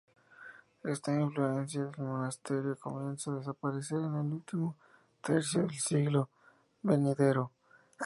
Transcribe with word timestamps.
Esta 0.83 1.13
influencia 1.13 1.83
del 1.85 2.03
monasterio, 2.07 2.75
comienza 2.79 3.29
a 3.29 3.35
desaparecer 3.35 3.99
en 3.99 4.15
el 4.15 4.33
último 4.33 4.75
tercio 5.23 5.61
del 5.61 5.75
siglo 5.79 6.27
venidero. 6.81 7.51